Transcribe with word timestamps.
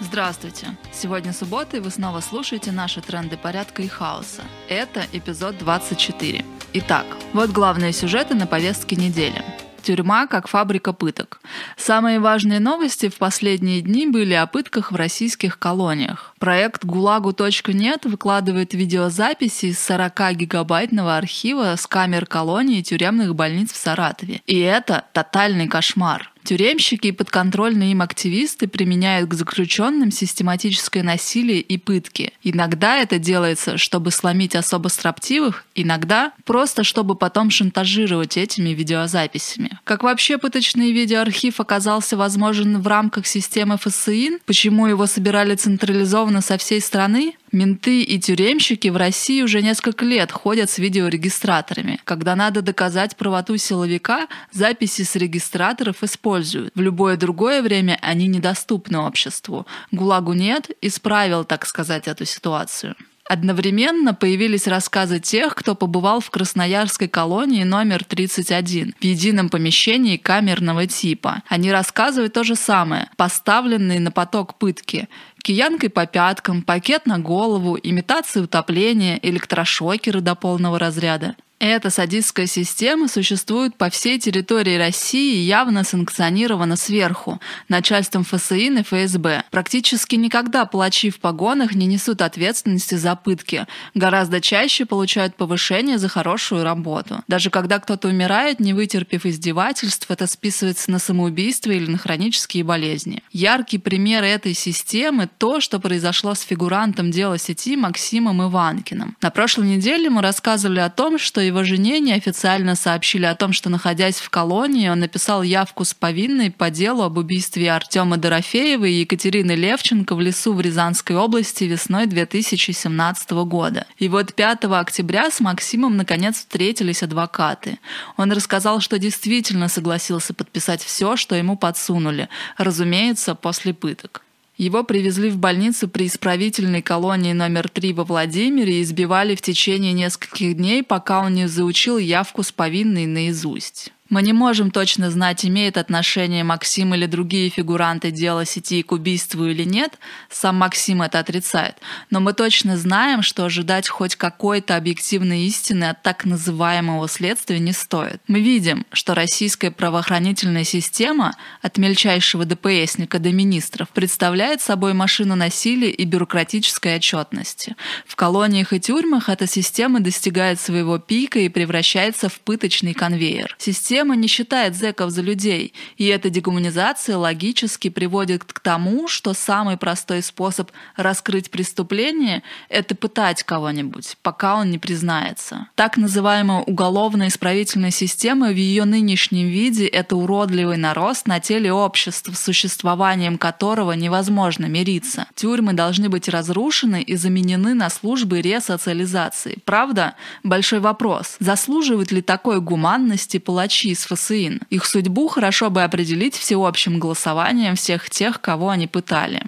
Здравствуйте! 0.00 0.68
Сегодня 0.92 1.32
суббота, 1.32 1.76
и 1.76 1.80
вы 1.80 1.90
снова 1.90 2.20
слушаете 2.20 2.70
наши 2.70 3.00
тренды 3.00 3.36
порядка 3.36 3.82
и 3.82 3.88
хаоса. 3.88 4.42
Это 4.68 5.04
эпизод 5.12 5.58
24. 5.58 6.44
Итак, 6.74 7.04
вот 7.32 7.50
главные 7.50 7.92
сюжеты 7.92 8.36
на 8.36 8.46
повестке 8.46 8.94
недели. 8.94 9.42
Тюрьма 9.82 10.28
как 10.28 10.46
фабрика 10.46 10.92
пыток. 10.92 11.40
Самые 11.76 12.20
важные 12.20 12.60
новости 12.60 13.08
в 13.08 13.16
последние 13.16 13.80
дни 13.80 14.06
были 14.06 14.34
о 14.34 14.46
пытках 14.46 14.92
в 14.92 14.96
российских 14.96 15.58
колониях. 15.58 16.34
Проект 16.38 16.84
гулагу.нет 16.84 18.04
выкладывает 18.04 18.74
видеозаписи 18.74 19.66
из 19.66 19.90
40-гигабайтного 19.90 21.16
архива 21.16 21.74
с 21.74 21.86
камер 21.88 22.26
колонии 22.26 22.82
тюремных 22.82 23.34
больниц 23.34 23.72
в 23.72 23.76
Саратове. 23.76 24.42
И 24.46 24.60
это 24.60 25.06
тотальный 25.12 25.66
кошмар. 25.66 26.30
Тюремщики 26.48 27.08
и 27.08 27.12
подконтрольные 27.12 27.92
им 27.92 28.00
активисты 28.00 28.68
применяют 28.68 29.28
к 29.28 29.34
заключенным 29.34 30.10
систематическое 30.10 31.02
насилие 31.02 31.60
и 31.60 31.76
пытки. 31.76 32.32
Иногда 32.42 32.96
это 32.96 33.18
делается, 33.18 33.76
чтобы 33.76 34.10
сломить 34.10 34.56
особо 34.56 34.88
строптивых, 34.88 35.66
иногда 35.74 36.32
просто 36.46 36.84
чтобы 36.84 37.16
потом 37.16 37.50
шантажировать 37.50 38.38
этими 38.38 38.70
видеозаписями. 38.70 39.78
Как 39.84 40.02
вообще 40.02 40.38
пыточный 40.38 40.90
видеоархив 40.90 41.60
оказался 41.60 42.16
возможен 42.16 42.80
в 42.80 42.86
рамках 42.86 43.26
системы 43.26 43.76
ФСИН? 43.76 44.38
Почему 44.46 44.86
его 44.86 45.04
собирали 45.04 45.54
централизованно 45.54 46.40
со 46.40 46.56
всей 46.56 46.80
страны? 46.80 47.34
Менты 47.58 48.02
и 48.02 48.20
тюремщики 48.20 48.86
в 48.86 48.96
России 48.96 49.42
уже 49.42 49.62
несколько 49.62 50.04
лет 50.04 50.30
ходят 50.30 50.70
с 50.70 50.78
видеорегистраторами. 50.78 51.98
Когда 52.04 52.36
надо 52.36 52.62
доказать 52.62 53.16
правоту 53.16 53.56
силовика, 53.56 54.28
записи 54.52 55.02
с 55.02 55.16
регистраторов 55.16 56.04
используют. 56.04 56.70
В 56.76 56.80
любое 56.80 57.16
другое 57.16 57.60
время 57.60 57.98
они 58.00 58.28
недоступны 58.28 58.98
обществу. 58.98 59.66
ГУЛАГу 59.90 60.34
нет, 60.34 60.70
исправил, 60.80 61.42
так 61.42 61.66
сказать, 61.66 62.06
эту 62.06 62.24
ситуацию. 62.26 62.94
Одновременно 63.28 64.14
появились 64.14 64.66
рассказы 64.66 65.18
тех, 65.18 65.54
кто 65.54 65.74
побывал 65.74 66.20
в 66.20 66.30
Красноярской 66.30 67.08
колонии 67.08 67.62
номер 67.64 68.02
31 68.02 68.94
в 68.98 69.04
едином 69.04 69.50
помещении 69.50 70.16
камерного 70.16 70.86
типа. 70.86 71.42
Они 71.48 71.70
рассказывают 71.70 72.32
то 72.32 72.42
же 72.42 72.54
самое, 72.54 73.10
поставленные 73.16 74.00
на 74.00 74.12
поток 74.12 74.54
пытки 74.54 75.08
киянкой 75.48 75.88
по 75.88 76.04
пяткам, 76.04 76.60
пакет 76.60 77.06
на 77.06 77.18
голову, 77.18 77.78
имитация 77.82 78.42
утопления, 78.42 79.18
электрошокеры 79.22 80.20
до 80.20 80.34
полного 80.34 80.78
разряда. 80.78 81.36
Эта 81.60 81.90
садистская 81.90 82.46
система 82.46 83.08
существует 83.08 83.76
по 83.76 83.90
всей 83.90 84.20
территории 84.20 84.76
России 84.76 85.38
и 85.38 85.46
явно 85.46 85.82
санкционирована 85.82 86.76
сверху, 86.76 87.40
начальством 87.68 88.22
ФСИН 88.22 88.78
и 88.78 88.82
ФСБ. 88.84 89.42
Практически 89.50 90.14
никогда 90.14 90.66
палачи 90.66 91.10
в 91.10 91.18
погонах 91.18 91.74
не 91.74 91.86
несут 91.86 92.22
ответственности 92.22 92.94
за 92.94 93.16
пытки. 93.16 93.66
Гораздо 93.94 94.40
чаще 94.40 94.86
получают 94.86 95.34
повышение 95.34 95.98
за 95.98 96.08
хорошую 96.08 96.62
работу. 96.62 97.24
Даже 97.26 97.50
когда 97.50 97.80
кто-то 97.80 98.06
умирает, 98.06 98.60
не 98.60 98.72
вытерпев 98.72 99.26
издевательств, 99.26 100.08
это 100.12 100.28
списывается 100.28 100.92
на 100.92 101.00
самоубийство 101.00 101.72
или 101.72 101.90
на 101.90 101.98
хронические 101.98 102.62
болезни. 102.62 103.24
Яркий 103.32 103.78
пример 103.78 104.22
этой 104.22 104.54
системы– 104.54 105.28
то, 105.38 105.60
что 105.60 105.78
произошло 105.78 106.34
с 106.34 106.40
фигурантом 106.40 107.10
дела 107.10 107.38
сети 107.38 107.76
Максимом 107.76 108.42
Иванкиным. 108.42 109.16
На 109.22 109.30
прошлой 109.30 109.68
неделе 109.68 110.10
мы 110.10 110.20
рассказывали 110.20 110.80
о 110.80 110.90
том, 110.90 111.18
что 111.18 111.40
его 111.40 111.62
жене 111.62 112.00
неофициально 112.00 112.74
сообщили 112.74 113.24
о 113.24 113.34
том, 113.34 113.52
что, 113.52 113.70
находясь 113.70 114.16
в 114.16 114.30
колонии, 114.30 114.88
он 114.88 115.00
написал 115.00 115.42
явку 115.42 115.84
с 115.84 115.94
повинной 115.94 116.50
по 116.50 116.70
делу 116.70 117.02
об 117.02 117.18
убийстве 117.18 117.70
Артема 117.72 118.16
Дорофеева 118.16 118.84
и 118.84 119.00
Екатерины 119.00 119.52
Левченко 119.52 120.14
в 120.14 120.20
лесу 120.20 120.52
в 120.52 120.60
Рязанской 120.60 121.16
области 121.16 121.64
весной 121.64 122.06
2017 122.06 123.30
года. 123.30 123.86
И 123.98 124.08
вот 124.08 124.34
5 124.34 124.64
октября 124.64 125.30
с 125.30 125.40
Максимом 125.40 125.96
наконец 125.96 126.36
встретились 126.38 127.02
адвокаты. 127.02 127.78
Он 128.16 128.32
рассказал, 128.32 128.80
что 128.80 128.98
действительно 128.98 129.68
согласился 129.68 130.34
подписать 130.34 130.82
все, 130.82 131.16
что 131.16 131.36
ему 131.36 131.56
подсунули, 131.56 132.28
разумеется, 132.56 133.34
после 133.34 133.72
пыток. 133.72 134.22
Его 134.58 134.82
привезли 134.82 135.30
в 135.30 135.38
больницу 135.38 135.88
при 135.88 136.08
исправительной 136.08 136.82
колонии 136.82 137.32
номер 137.32 137.68
3 137.68 137.92
во 137.92 138.02
Владимире 138.02 138.80
и 138.80 138.82
избивали 138.82 139.36
в 139.36 139.40
течение 139.40 139.92
нескольких 139.92 140.56
дней, 140.56 140.82
пока 140.82 141.20
он 141.20 141.34
не 141.34 141.46
заучил 141.46 141.96
явку 141.96 142.42
с 142.42 142.50
повинной 142.50 143.06
наизусть. 143.06 143.92
Мы 144.10 144.22
не 144.22 144.32
можем 144.32 144.70
точно 144.70 145.10
знать, 145.10 145.44
имеет 145.44 145.76
отношение 145.76 146.42
Максим 146.42 146.94
или 146.94 147.04
другие 147.04 147.50
фигуранты 147.50 148.10
дела 148.10 148.46
сети 148.46 148.82
к 148.82 148.92
убийству 148.92 149.44
или 149.44 149.64
нет, 149.64 149.98
сам 150.30 150.56
Максим 150.56 151.02
это 151.02 151.18
отрицает, 151.18 151.76
но 152.08 152.20
мы 152.20 152.32
точно 152.32 152.78
знаем, 152.78 153.20
что 153.20 153.44
ожидать 153.44 153.86
хоть 153.86 154.16
какой-то 154.16 154.76
объективной 154.76 155.42
истины 155.42 155.84
от 155.84 156.02
так 156.02 156.24
называемого 156.24 157.06
следствия 157.06 157.58
не 157.58 157.72
стоит. 157.72 158.22
Мы 158.28 158.40
видим, 158.40 158.86
что 158.92 159.14
российская 159.14 159.70
правоохранительная 159.70 160.64
система 160.64 161.36
от 161.60 161.76
мельчайшего 161.76 162.46
ДПСника 162.46 163.18
до 163.18 163.30
министров 163.30 163.90
представляет 163.90 164.62
собой 164.62 164.94
машину 164.94 165.36
насилия 165.36 165.90
и 165.90 166.04
бюрократической 166.06 166.96
отчетности. 166.96 167.76
В 168.06 168.16
колониях 168.16 168.72
и 168.72 168.80
тюрьмах 168.80 169.28
эта 169.28 169.46
система 169.46 170.00
достигает 170.00 170.58
своего 170.58 170.98
пика 170.98 171.38
и 171.40 171.50
превращается 171.50 172.30
в 172.30 172.40
пыточный 172.40 172.94
конвейер. 172.94 173.54
Система 173.58 173.97
Система 173.98 174.14
не 174.14 174.28
считает 174.28 174.76
зэков 174.76 175.10
за 175.10 175.22
людей, 175.22 175.74
и 175.96 176.06
эта 176.06 176.30
дегуманизация 176.30 177.16
логически 177.16 177.90
приводит 177.90 178.44
к 178.44 178.60
тому, 178.60 179.08
что 179.08 179.34
самый 179.34 179.76
простой 179.76 180.22
способ 180.22 180.70
раскрыть 180.94 181.50
преступление– 181.50 182.44
это 182.68 182.94
пытать 182.94 183.42
кого-нибудь, 183.42 184.16
пока 184.22 184.54
он 184.54 184.70
не 184.70 184.78
признается. 184.78 185.66
Так 185.74 185.96
называемая 185.96 186.60
уголовная 186.60 187.26
исправительная 187.26 187.90
система 187.90 188.50
в 188.50 188.54
ее 188.54 188.84
нынешнем 188.84 189.48
виде– 189.48 189.86
это 189.88 190.14
уродливый 190.14 190.76
нарост 190.76 191.26
на 191.26 191.40
теле 191.40 191.72
общества, 191.72 192.34
с 192.34 192.44
существованием 192.44 193.36
которого 193.36 193.90
невозможно 193.94 194.66
мириться. 194.66 195.26
Тюрьмы 195.34 195.72
должны 195.72 196.08
быть 196.08 196.28
разрушены 196.28 197.02
и 197.02 197.16
заменены 197.16 197.74
на 197.74 197.90
службы 197.90 198.42
ресоциализации. 198.42 199.58
Правда? 199.64 200.14
Большой 200.44 200.78
вопрос. 200.78 201.34
Заслуживают 201.40 202.12
ли 202.12 202.22
такой 202.22 202.60
гуманности 202.60 203.38
палачи 203.38 203.87
из 203.92 204.06
ФСИН. 204.06 204.60
Их 204.70 204.84
судьбу 204.84 205.28
хорошо 205.28 205.70
бы 205.70 205.82
определить 205.82 206.34
всеобщим 206.34 206.98
голосованием 206.98 207.76
всех 207.76 208.10
тех, 208.10 208.40
кого 208.40 208.70
они 208.70 208.86
пытали. 208.86 209.42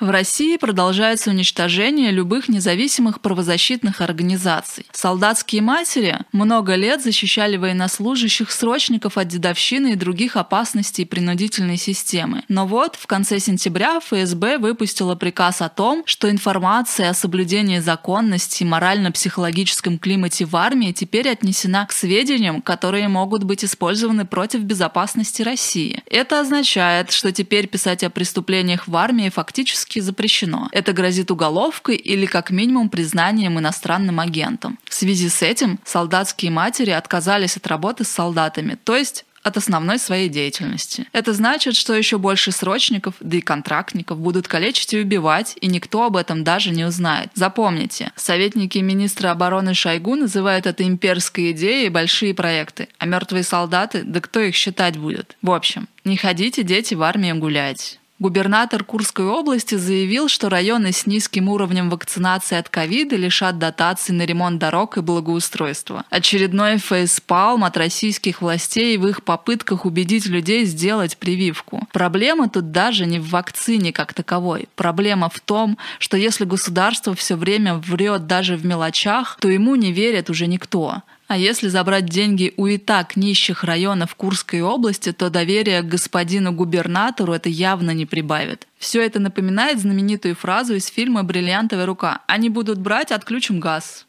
В 0.00 0.08
России 0.08 0.56
продолжается 0.56 1.28
уничтожение 1.28 2.10
любых 2.10 2.48
независимых 2.48 3.20
правозащитных 3.20 4.00
организаций. 4.00 4.86
Солдатские 4.92 5.60
матери 5.60 6.20
много 6.32 6.74
лет 6.74 7.02
защищали 7.02 7.58
военнослужащих 7.58 8.50
срочников 8.50 9.18
от 9.18 9.28
дедовщины 9.28 9.92
и 9.92 9.96
других 9.96 10.36
опасностей 10.36 11.04
принудительной 11.04 11.76
системы. 11.76 12.44
Но 12.48 12.66
вот 12.66 12.96
в 12.96 13.06
конце 13.06 13.40
сентября 13.40 14.00
ФСБ 14.00 14.56
выпустила 14.56 15.16
приказ 15.16 15.60
о 15.60 15.68
том, 15.68 16.02
что 16.06 16.30
информация 16.30 17.10
о 17.10 17.14
соблюдении 17.14 17.78
законности 17.78 18.62
и 18.62 18.66
морально-психологическом 18.66 19.98
климате 19.98 20.46
в 20.46 20.56
армии 20.56 20.92
теперь 20.92 21.28
отнесена 21.28 21.84
к 21.84 21.92
сведениям, 21.92 22.62
которые 22.62 23.08
могут 23.08 23.44
быть 23.44 23.66
использованы 23.66 24.24
против 24.24 24.60
безопасности 24.60 25.42
России. 25.42 26.02
Это 26.06 26.40
означает, 26.40 27.12
что 27.12 27.32
теперь 27.32 27.68
писать 27.68 28.02
о 28.02 28.08
преступлениях 28.08 28.88
в 28.88 28.96
армии 28.96 29.28
фактически 29.28 29.89
категорически 29.90 30.00
запрещено. 30.00 30.68
Это 30.72 30.92
грозит 30.92 31.30
уголовкой 31.30 31.96
или 31.96 32.26
как 32.26 32.50
минимум 32.50 32.88
признанием 32.88 33.58
иностранным 33.58 34.20
агентом. 34.20 34.78
В 34.84 34.94
связи 34.94 35.28
с 35.28 35.42
этим 35.42 35.78
солдатские 35.84 36.50
матери 36.50 36.90
отказались 36.90 37.56
от 37.56 37.66
работы 37.66 38.04
с 38.04 38.08
солдатами, 38.08 38.78
то 38.84 38.96
есть 38.96 39.24
от 39.42 39.56
основной 39.56 39.98
своей 39.98 40.28
деятельности. 40.28 41.06
Это 41.12 41.32
значит, 41.32 41.74
что 41.74 41.94
еще 41.94 42.18
больше 42.18 42.52
срочников, 42.52 43.14
да 43.20 43.38
и 43.38 43.40
контрактников 43.40 44.18
будут 44.18 44.46
калечить 44.46 44.92
и 44.92 45.00
убивать, 45.00 45.56
и 45.62 45.66
никто 45.66 46.04
об 46.04 46.16
этом 46.16 46.44
даже 46.44 46.70
не 46.70 46.84
узнает. 46.84 47.30
Запомните, 47.34 48.12
советники 48.16 48.76
министра 48.82 49.30
обороны 49.30 49.72
Шойгу 49.72 50.14
называют 50.16 50.66
это 50.66 50.82
имперской 50.82 51.52
идеей 51.52 51.86
и 51.86 51.90
большие 51.90 52.34
проекты, 52.34 52.88
а 52.98 53.06
мертвые 53.06 53.42
солдаты, 53.42 54.02
да 54.04 54.20
кто 54.20 54.40
их 54.40 54.54
считать 54.54 54.98
будет? 54.98 55.36
В 55.40 55.50
общем, 55.50 55.88
не 56.04 56.18
ходите, 56.18 56.62
дети, 56.62 56.94
в 56.94 57.02
армию 57.02 57.36
гулять. 57.36 57.99
Губернатор 58.20 58.84
Курской 58.84 59.24
области 59.24 59.76
заявил, 59.76 60.28
что 60.28 60.50
районы 60.50 60.92
с 60.92 61.06
низким 61.06 61.48
уровнем 61.48 61.88
вакцинации 61.88 62.58
от 62.58 62.68
ковида 62.68 63.16
лишат 63.16 63.58
дотаций 63.58 64.14
на 64.14 64.26
ремонт 64.26 64.58
дорог 64.58 64.98
и 64.98 65.00
благоустройство. 65.00 66.04
Очередной 66.10 66.76
фейспалм 66.76 67.64
от 67.64 67.78
российских 67.78 68.42
властей 68.42 68.98
в 68.98 69.06
их 69.06 69.24
попытках 69.24 69.86
убедить 69.86 70.26
людей 70.26 70.66
сделать 70.66 71.16
прививку. 71.16 71.88
Проблема 71.94 72.50
тут 72.50 72.72
даже 72.72 73.06
не 73.06 73.18
в 73.18 73.30
вакцине 73.30 73.90
как 73.90 74.12
таковой. 74.12 74.68
Проблема 74.76 75.30
в 75.30 75.40
том, 75.40 75.78
что 75.98 76.18
если 76.18 76.44
государство 76.44 77.14
все 77.14 77.36
время 77.36 77.76
врет 77.76 78.26
даже 78.26 78.54
в 78.56 78.66
мелочах, 78.66 79.38
то 79.40 79.48
ему 79.48 79.76
не 79.76 79.92
верит 79.92 80.28
уже 80.28 80.46
никто 80.46 81.00
А 81.30 81.36
если 81.36 81.68
забрать 81.68 82.06
деньги 82.06 82.52
у 82.56 82.66
и 82.66 82.76
так 82.76 83.14
нищих 83.14 83.62
районов 83.62 84.16
Курской 84.16 84.62
области, 84.62 85.12
то 85.12 85.30
доверие 85.30 85.80
к 85.82 85.86
господину 85.86 86.50
губернатору 86.50 87.32
это 87.32 87.48
явно 87.48 87.92
не 87.92 88.04
прибавит. 88.04 88.66
Все 88.78 89.00
это 89.00 89.20
напоминает 89.20 89.78
знаменитую 89.78 90.34
фразу 90.34 90.74
из 90.74 90.88
фильма 90.88 91.22
«Бриллиантовая 91.22 91.86
рука». 91.86 92.22
Они 92.26 92.48
будут 92.48 92.80
брать, 92.80 93.12
отключим 93.12 93.60
газ. 93.60 94.06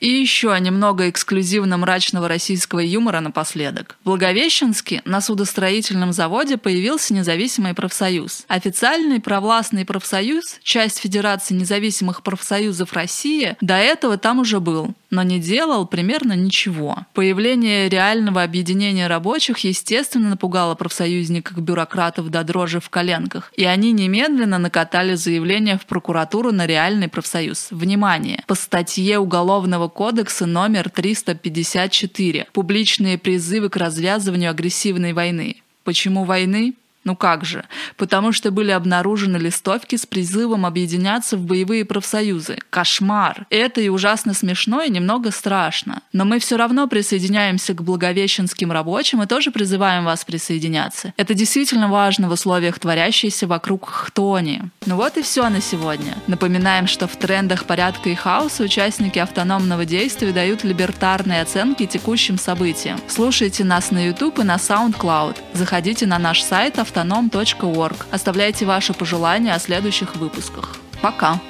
И 0.00 0.08
еще 0.08 0.56
немного 0.60 1.08
эксклюзивно-мрачного 1.08 2.28
российского 2.28 2.80
юмора 2.80 3.20
напоследок. 3.20 3.96
В 4.02 4.06
Благовещенске 4.06 5.02
на 5.04 5.20
судостроительном 5.20 6.12
заводе 6.12 6.56
появился 6.56 7.14
независимый 7.14 7.74
профсоюз. 7.74 8.44
Официальный 8.48 9.20
провластный 9.20 9.84
профсоюз, 9.84 10.58
часть 10.62 10.98
Федерации 10.98 11.54
независимых 11.54 12.22
профсоюзов 12.22 12.92
России, 12.92 13.56
до 13.60 13.74
этого 13.74 14.18
там 14.18 14.38
уже 14.38 14.60
был 14.60 14.94
но 15.10 15.22
не 15.22 15.38
делал 15.38 15.86
примерно 15.86 16.34
ничего. 16.34 17.06
Появление 17.14 17.88
реального 17.88 18.42
объединения 18.42 19.06
рабочих, 19.06 19.58
естественно, 19.60 20.30
напугало 20.30 20.74
профсоюзников-бюрократов 20.74 22.28
до 22.30 22.44
дрожи 22.44 22.80
в 22.80 22.90
коленках, 22.90 23.52
и 23.56 23.64
они 23.64 23.92
немедленно 23.92 24.58
накатали 24.58 25.14
заявление 25.14 25.78
в 25.78 25.86
прокуратуру 25.86 26.52
на 26.52 26.66
реальный 26.66 27.08
профсоюз. 27.08 27.68
Внимание! 27.70 28.44
По 28.46 28.54
статье 28.54 29.18
Уголовного 29.18 29.88
кодекса 29.88 30.46
номер 30.46 30.90
354 30.90 32.46
«Публичные 32.52 33.18
призывы 33.18 33.68
к 33.68 33.76
развязыванию 33.76 34.50
агрессивной 34.50 35.12
войны». 35.12 35.62
Почему 35.84 36.24
войны? 36.24 36.74
Ну 37.08 37.16
как 37.16 37.42
же? 37.46 37.64
Потому 37.96 38.32
что 38.32 38.50
были 38.50 38.70
обнаружены 38.70 39.38
листовки 39.38 39.96
с 39.96 40.04
призывом 40.04 40.66
объединяться 40.66 41.38
в 41.38 41.40
боевые 41.40 41.86
профсоюзы. 41.86 42.58
Кошмар! 42.68 43.46
Это 43.48 43.80
и 43.80 43.88
ужасно 43.88 44.34
смешно, 44.34 44.82
и 44.82 44.90
немного 44.90 45.30
страшно. 45.30 46.02
Но 46.12 46.26
мы 46.26 46.38
все 46.38 46.58
равно 46.58 46.86
присоединяемся 46.86 47.72
к 47.72 47.82
благовещенским 47.82 48.70
рабочим 48.70 49.22
и 49.22 49.26
тоже 49.26 49.50
призываем 49.50 50.04
вас 50.04 50.22
присоединяться. 50.26 51.14
Это 51.16 51.32
действительно 51.32 51.88
важно 51.88 52.28
в 52.28 52.32
условиях 52.32 52.78
творящейся 52.78 53.46
вокруг 53.46 53.88
хтони. 53.88 54.60
Ну 54.84 54.96
вот 54.96 55.16
и 55.16 55.22
все 55.22 55.48
на 55.48 55.62
сегодня. 55.62 56.14
Напоминаем, 56.26 56.86
что 56.86 57.08
в 57.08 57.16
трендах 57.16 57.64
порядка 57.64 58.10
и 58.10 58.14
хаоса 58.14 58.64
участники 58.64 59.18
автономного 59.18 59.86
действия 59.86 60.32
дают 60.32 60.62
либертарные 60.62 61.40
оценки 61.40 61.86
текущим 61.86 62.36
событиям. 62.36 63.00
Слушайте 63.08 63.64
нас 63.64 63.90
на 63.90 64.08
YouTube 64.08 64.40
и 64.40 64.42
на 64.42 64.56
SoundCloud. 64.56 65.36
Заходите 65.54 66.04
на 66.04 66.18
наш 66.18 66.42
сайт 66.42 66.78
автономного 66.78 66.97
автоном.орг. 66.98 68.06
Оставляйте 68.10 68.64
ваши 68.64 68.92
пожелания 68.92 69.54
о 69.54 69.58
следующих 69.58 70.16
выпусках. 70.16 70.76
Пока! 71.00 71.40